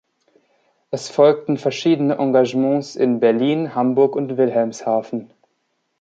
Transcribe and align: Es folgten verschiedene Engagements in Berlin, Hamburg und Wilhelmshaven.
Es 0.89 1.09
folgten 1.09 1.57
verschiedene 1.59 2.17
Engagements 2.17 2.95
in 2.95 3.19
Berlin, 3.19 3.75
Hamburg 3.75 4.15
und 4.15 4.35
Wilhelmshaven. 4.35 5.31